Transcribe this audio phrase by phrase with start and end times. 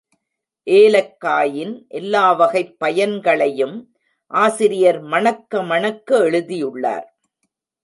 [0.65, 3.93] ஏலக்காயின் எல்லா வகைப் பயன்களையும்
[4.27, 7.15] ஆசிரியர் மணக்க மணக்க எழுதியுள்ளார்.